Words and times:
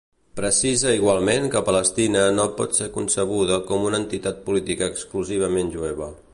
Precisa 0.37 0.93
igualment 0.99 1.45
que 1.55 1.61
Palestina 1.67 2.23
no 2.39 2.47
pot 2.61 2.73
ser 2.79 2.89
concebuda 2.97 3.61
com 3.69 3.87
una 3.91 4.03
entitat 4.07 4.43
política 4.51 4.93
exclusivament 4.95 5.75
jueva. 5.79 6.13